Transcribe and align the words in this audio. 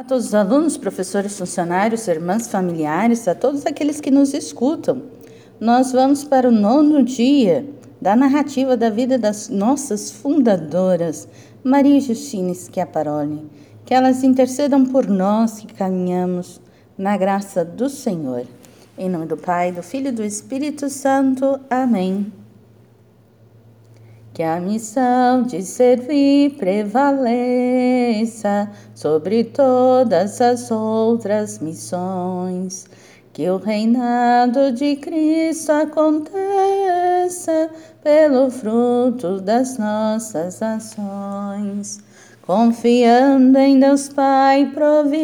A 0.00 0.02
todos 0.02 0.28
os 0.28 0.34
alunos, 0.34 0.78
professores, 0.78 1.36
funcionários, 1.36 2.08
irmãs, 2.08 2.48
familiares, 2.48 3.28
a 3.28 3.34
todos 3.34 3.66
aqueles 3.66 4.00
que 4.00 4.10
nos 4.10 4.32
escutam, 4.32 5.02
nós 5.60 5.92
vamos 5.92 6.24
para 6.24 6.48
o 6.48 6.50
nono 6.50 7.04
dia 7.04 7.66
da 8.00 8.16
narrativa 8.16 8.78
da 8.78 8.88
vida 8.88 9.18
das 9.18 9.50
nossas 9.50 10.10
fundadoras, 10.10 11.28
Maria 11.62 12.00
Justina 12.00 12.54
Schiaparoli. 12.54 13.46
Que 13.84 13.92
elas 13.92 14.24
intercedam 14.24 14.86
por 14.86 15.06
nós 15.06 15.60
que 15.60 15.74
caminhamos 15.74 16.62
na 16.96 17.18
graça 17.18 17.62
do 17.62 17.90
Senhor. 17.90 18.46
Em 18.96 19.06
nome 19.06 19.26
do 19.26 19.36
Pai, 19.36 19.70
do 19.70 19.82
Filho 19.82 20.08
e 20.08 20.12
do 20.12 20.24
Espírito 20.24 20.88
Santo. 20.88 21.60
Amém. 21.68 22.39
Que 24.40 24.44
a 24.44 24.58
missão 24.58 25.42
de 25.42 25.60
servir 25.60 26.56
prevaleça 26.56 27.20
sobre 28.94 29.44
todas 29.44 30.40
as 30.40 30.70
outras 30.70 31.58
missões. 31.58 32.86
Que 33.34 33.50
o 33.50 33.58
reinado 33.58 34.72
de 34.72 34.96
Cristo 34.96 35.72
aconteça 35.72 37.68
pelo 38.02 38.50
fruto 38.50 39.42
das 39.42 39.76
nossas 39.76 40.62
ações. 40.62 42.02
Confiando 42.40 43.58
em 43.58 43.78
Deus 43.78 44.08
Pai 44.08 44.70
providente, 44.72 45.20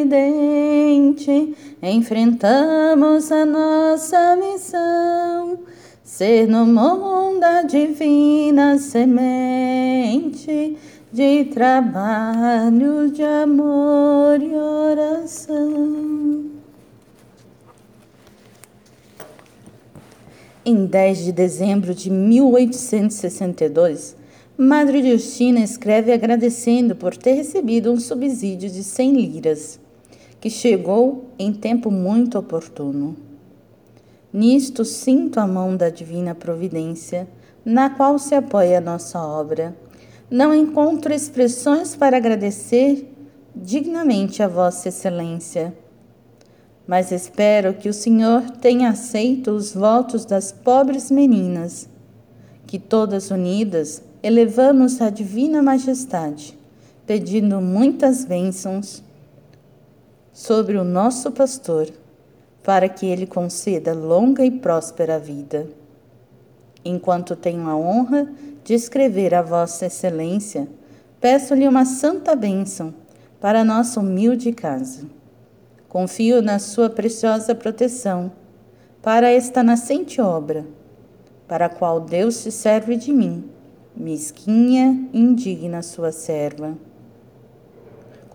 enfrentamos 1.82 3.32
a 3.32 3.46
nossa 3.46 4.36
missão 4.36 5.58
ser 6.06 6.46
no 6.46 6.64
mundo 6.64 7.42
a 7.42 7.60
divina 7.62 8.78
semente 8.78 10.76
de 11.12 11.46
trabalho, 11.46 13.10
de 13.10 13.24
amor 13.24 14.40
e 14.40 14.54
oração. 14.54 16.46
Em 20.64 20.86
10 20.86 21.24
de 21.24 21.32
dezembro 21.32 21.92
de 21.92 22.08
1862, 22.08 24.14
Madre 24.56 25.10
Justina 25.10 25.58
escreve 25.58 26.12
agradecendo 26.12 26.94
por 26.94 27.16
ter 27.16 27.32
recebido 27.32 27.90
um 27.90 27.98
subsídio 27.98 28.70
de 28.70 28.84
100 28.84 29.12
liras, 29.12 29.80
que 30.40 30.50
chegou 30.50 31.24
em 31.36 31.52
tempo 31.52 31.90
muito 31.90 32.38
oportuno. 32.38 33.25
Nisto 34.36 34.84
sinto 34.84 35.40
a 35.40 35.46
mão 35.46 35.74
da 35.78 35.88
divina 35.88 36.34
providência, 36.34 37.26
na 37.64 37.88
qual 37.88 38.18
se 38.18 38.34
apoia 38.34 38.76
a 38.76 38.82
nossa 38.82 39.18
obra. 39.18 39.74
Não 40.30 40.54
encontro 40.54 41.10
expressões 41.10 41.96
para 41.96 42.18
agradecer 42.18 43.10
dignamente 43.54 44.42
a 44.42 44.46
Vossa 44.46 44.90
Excelência. 44.90 45.74
Mas 46.86 47.12
espero 47.12 47.72
que 47.72 47.88
o 47.88 47.94
Senhor 47.94 48.42
tenha 48.60 48.90
aceito 48.90 49.52
os 49.52 49.72
votos 49.72 50.26
das 50.26 50.52
pobres 50.52 51.10
meninas, 51.10 51.88
que 52.66 52.78
todas 52.78 53.30
unidas 53.30 54.02
elevamos 54.22 55.00
a 55.00 55.08
Divina 55.08 55.62
Majestade, 55.62 56.58
pedindo 57.06 57.58
muitas 57.62 58.26
bênçãos 58.26 59.02
sobre 60.30 60.76
o 60.76 60.84
nosso 60.84 61.32
pastor 61.32 61.90
para 62.66 62.88
que 62.88 63.06
ele 63.06 63.28
conceda 63.28 63.94
longa 63.94 64.44
e 64.44 64.50
próspera 64.50 65.20
vida. 65.20 65.68
Enquanto 66.84 67.36
tenho 67.36 67.68
a 67.68 67.76
honra 67.76 68.28
de 68.64 68.74
escrever 68.74 69.36
a 69.36 69.40
Vossa 69.40 69.86
Excelência, 69.86 70.66
peço-lhe 71.20 71.68
uma 71.68 71.84
santa 71.84 72.34
bênção 72.34 72.92
para 73.40 73.62
nossa 73.62 74.00
humilde 74.00 74.50
casa. 74.50 75.06
Confio 75.88 76.42
na 76.42 76.58
Sua 76.58 76.90
preciosa 76.90 77.54
proteção 77.54 78.32
para 79.00 79.30
esta 79.30 79.62
nascente 79.62 80.20
obra, 80.20 80.66
para 81.46 81.66
a 81.66 81.68
qual 81.70 82.00
Deus 82.00 82.34
se 82.34 82.50
serve 82.50 82.96
de 82.96 83.12
mim, 83.12 83.48
mesquinha 83.96 85.08
e 85.12 85.20
indigna 85.20 85.82
Sua 85.82 86.10
serva. 86.10 86.76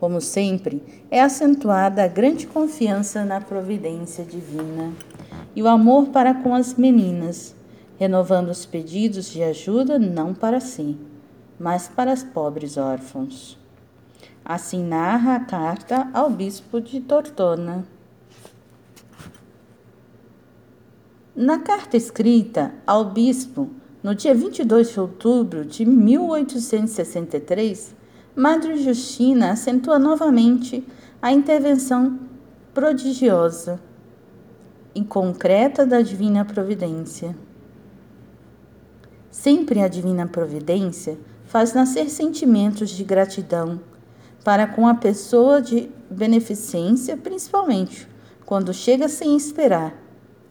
Como 0.01 0.19
sempre, 0.19 0.83
é 1.11 1.21
acentuada 1.21 2.03
a 2.03 2.07
grande 2.07 2.47
confiança 2.47 3.23
na 3.23 3.39
providência 3.39 4.25
divina 4.25 4.91
e 5.55 5.61
o 5.61 5.67
amor 5.67 6.07
para 6.07 6.33
com 6.33 6.55
as 6.55 6.73
meninas, 6.73 7.55
renovando 7.99 8.49
os 8.49 8.65
pedidos 8.65 9.29
de 9.29 9.43
ajuda 9.43 9.99
não 9.99 10.33
para 10.33 10.59
si, 10.59 10.97
mas 11.59 11.87
para 11.87 12.11
os 12.11 12.23
pobres 12.23 12.77
órfãos. 12.77 13.59
Assim 14.43 14.83
narra 14.83 15.35
a 15.35 15.41
carta 15.41 16.09
ao 16.15 16.31
bispo 16.31 16.81
de 16.81 16.99
Tortona. 16.99 17.85
Na 21.35 21.59
carta 21.59 21.95
escrita 21.95 22.73
ao 22.87 23.05
bispo 23.05 23.69
no 24.01 24.15
dia 24.15 24.33
22 24.33 24.93
de 24.93 24.99
outubro 24.99 25.63
de 25.63 25.85
1863, 25.85 28.00
Madre 28.35 28.81
Justina 28.81 29.51
acentua 29.51 29.99
novamente 29.99 30.87
a 31.21 31.33
intervenção 31.33 32.17
prodigiosa 32.73 33.77
e 34.95 35.03
concreta 35.03 35.85
da 35.85 36.01
Divina 36.01 36.45
Providência. 36.45 37.35
Sempre 39.29 39.81
a 39.81 39.89
Divina 39.89 40.25
Providência 40.25 41.19
faz 41.43 41.73
nascer 41.73 42.09
sentimentos 42.09 42.89
de 42.89 43.03
gratidão 43.03 43.81
para 44.45 44.65
com 44.65 44.87
a 44.87 44.95
pessoa 44.95 45.61
de 45.61 45.89
beneficência, 46.09 47.17
principalmente 47.17 48.07
quando 48.45 48.73
chega 48.73 49.09
sem 49.09 49.35
esperar 49.35 49.93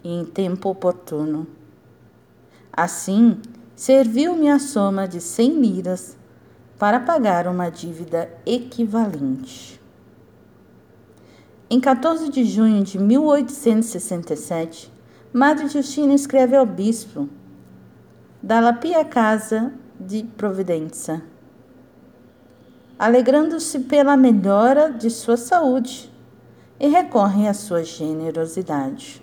e 0.04 0.20
em 0.20 0.24
tempo 0.26 0.68
oportuno. 0.68 1.46
Assim, 2.70 3.38
serviu-me 3.74 4.50
a 4.50 4.58
soma 4.58 5.08
de 5.08 5.20
cem 5.20 5.58
liras 5.60 6.19
para 6.80 6.98
pagar 6.98 7.46
uma 7.46 7.68
dívida 7.68 8.30
equivalente. 8.46 9.78
Em 11.68 11.78
14 11.78 12.30
de 12.30 12.42
junho 12.42 12.82
de 12.82 12.98
1867, 12.98 14.90
Madre 15.30 15.68
Justina 15.68 16.14
escreve 16.14 16.56
ao 16.56 16.64
bispo 16.64 17.28
da 18.42 18.60
Lapia 18.60 19.04
Casa 19.04 19.74
de 20.00 20.22
Providência, 20.22 21.22
alegrando-se 22.98 23.80
pela 23.80 24.16
melhora 24.16 24.90
de 24.90 25.10
sua 25.10 25.36
saúde 25.36 26.10
e 26.80 26.88
recorre 26.88 27.46
à 27.46 27.52
sua 27.52 27.84
generosidade. 27.84 29.22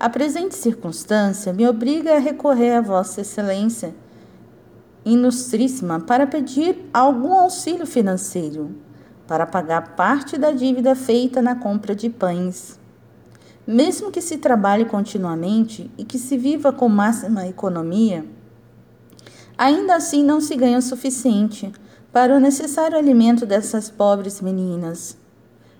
A 0.00 0.10
presente 0.10 0.56
circunstância 0.56 1.52
me 1.52 1.68
obriga 1.68 2.16
a 2.16 2.18
recorrer 2.18 2.72
a 2.72 2.80
Vossa 2.80 3.20
Excelência 3.20 3.94
ilustríssima 5.04 6.00
para 6.00 6.26
pedir 6.26 6.88
algum 6.92 7.32
auxílio 7.32 7.86
financeiro 7.86 8.74
para 9.28 9.46
pagar 9.46 9.94
parte 9.94 10.38
da 10.38 10.50
dívida 10.50 10.94
feita 10.94 11.42
na 11.42 11.54
compra 11.54 11.94
de 11.94 12.08
pães. 12.08 12.80
Mesmo 13.66 14.10
que 14.10 14.22
se 14.22 14.38
trabalhe 14.38 14.86
continuamente 14.86 15.90
e 15.98 16.04
que 16.04 16.18
se 16.18 16.38
viva 16.38 16.72
com 16.72 16.88
máxima 16.88 17.46
economia, 17.46 18.24
ainda 19.56 19.96
assim 19.96 20.24
não 20.24 20.40
se 20.40 20.56
ganha 20.56 20.78
o 20.78 20.82
suficiente 20.82 21.70
para 22.10 22.34
o 22.34 22.40
necessário 22.40 22.96
alimento 22.96 23.44
dessas 23.44 23.90
pobres 23.90 24.40
meninas, 24.40 25.18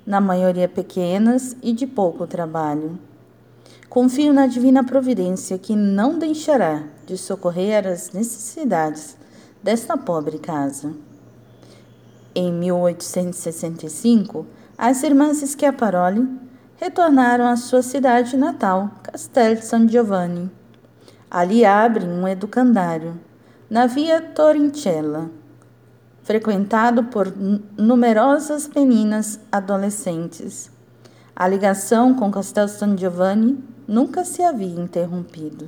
na 0.06 0.21
maioria 0.21 0.69
pequenas 0.69 1.56
e 1.62 1.73
de 1.73 1.87
pouco 1.87 2.27
trabalho. 2.27 2.99
Confio 3.88 4.34
na 4.34 4.47
divina 4.47 4.84
providência 4.84 5.56
que 5.56 5.75
não 5.75 6.19
deixará 6.19 6.82
de 7.06 7.16
socorrer 7.16 7.87
as 7.87 8.12
necessidades 8.12 9.16
desta 9.62 9.97
pobre 9.97 10.38
casa. 10.38 10.93
Em 12.34 12.53
1865, 12.53 14.47
as 14.76 15.02
irmãs 15.02 15.38
Schiaparoli 15.38 16.29
retornaram 16.76 17.46
à 17.46 17.56
sua 17.56 17.81
cidade 17.81 18.37
natal, 18.37 18.90
Castel 19.02 19.62
San 19.62 19.88
Giovanni. 19.88 20.50
Ali 21.31 21.64
abrem 21.64 22.11
um 22.11 22.29
educandário, 22.29 23.19
na 23.70 23.87
via 23.87 24.20
Torrincella, 24.20 25.31
frequentado 26.23 27.05
por 27.05 27.32
numerosas 27.75 28.69
meninas 28.69 29.41
adolescentes. 29.50 30.70
A 31.34 31.49
ligação 31.49 32.12
com 32.12 32.31
Castel 32.31 32.69
San 32.69 32.94
Giovanni 32.94 33.78
nunca 33.88 34.23
se 34.23 34.43
havia 34.43 34.79
interrompido. 34.79 35.67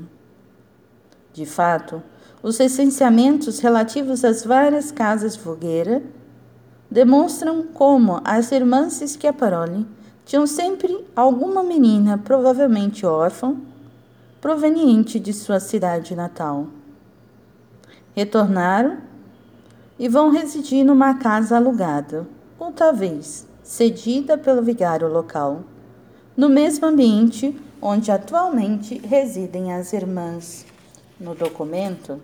De 1.32 1.46
fato, 1.46 2.02
os 2.43 2.58
recenseamentos 2.58 3.61
relativos 3.61 4.25
às 4.25 4.44
várias 4.44 4.93
casas 4.93 5.34
de 5.34 5.40
fogueira 5.40 6.02
demonstram 6.90 7.62
como 7.62 8.20
as 8.22 8.52
irmãs 8.52 9.02
Schiaparoli 9.02 9.87
tinham 10.26 10.46
sempre 10.46 11.05
alguma 11.17 11.62
menina, 11.62 12.19
provavelmente 12.19 13.06
órfã, 13.06 13.56
proveniente 14.40 15.19
de 15.19 15.32
sua 15.32 15.58
cidade 15.58 16.14
natal. 16.14 16.66
Retornaram 18.14 18.99
e 19.99 20.08
vão 20.08 20.31
residir 20.31 20.84
numa 20.84 21.14
casa 21.14 21.56
alugada, 21.56 22.26
ou 22.58 22.73
talvez 22.73 23.46
cedida 23.62 24.37
pelo 24.37 24.62
vigário 24.62 25.08
local, 25.08 25.62
no 26.37 26.49
mesmo 26.49 26.87
ambiente 26.87 27.56
onde 27.81 28.11
atualmente 28.11 28.99
residem 28.99 29.73
as 29.73 29.93
irmãs. 29.93 30.67
No 31.19 31.35
documento 31.35 32.21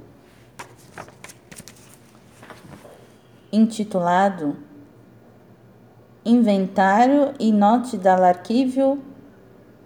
intitulado 3.52 4.56
Inventário 6.24 7.34
e 7.38 7.52
note 7.52 7.96
dall'archivio 7.96 8.98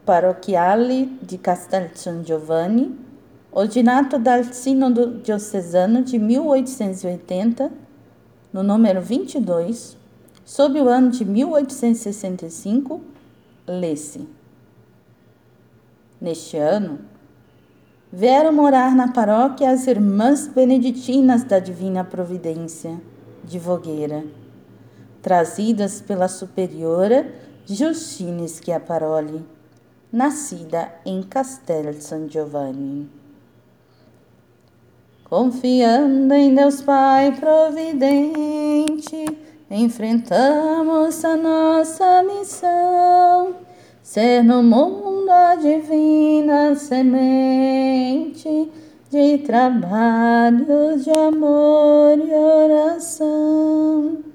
parochiale 0.06 1.06
di 1.20 1.36
Castel 1.36 1.90
San 1.94 2.22
Giovanni, 2.22 2.98
ordinato 3.52 4.18
dal 4.18 4.44
Sínodo 4.44 5.18
Diocesano 5.18 6.02
de 6.02 6.18
1880, 6.18 7.70
no 8.52 8.62
número 8.62 9.02
22, 9.02 9.98
sob 10.42 10.80
o 10.80 10.88
ano 10.88 11.10
de 11.10 11.26
1865, 11.26 13.02
lê-se. 13.66 14.39
Neste 16.20 16.56
ano, 16.56 16.98
vieram 18.12 18.52
morar 18.52 18.94
na 18.94 19.12
paróquia 19.12 19.70
as 19.70 19.86
Irmãs 19.86 20.46
Beneditinas 20.46 21.44
da 21.44 21.58
Divina 21.58 22.04
Providência, 22.04 23.00
de 23.42 23.58
Vogueira 23.58 24.24
trazidas 25.22 26.00
pela 26.00 26.28
superiora 26.28 27.32
Justine 27.66 28.48
Schiaparoli, 28.48 29.44
nascida 30.12 30.92
em 31.04 31.22
Castel 31.22 31.92
San 32.00 32.28
Giovanni. 32.28 33.08
Confiando 35.24 36.34
em 36.34 36.54
Deus 36.54 36.82
Pai 36.82 37.32
providente, 37.38 39.24
enfrentamos 39.70 41.24
a 41.24 41.36
nossa 41.36 42.22
missão, 42.24 43.54
ser 44.02 44.42
no 44.42 44.62
mundo 44.62 44.99
a 45.32 45.54
divina 45.54 46.74
semente 46.74 48.70
de 49.10 49.38
trabalho, 49.38 50.98
de 50.98 51.10
amor 51.10 52.18
e 52.18 52.32
oração. 52.32 54.29